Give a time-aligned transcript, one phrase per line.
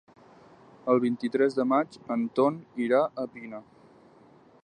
[0.93, 3.61] El vint-i-tres de maig en Ton irà a Pina.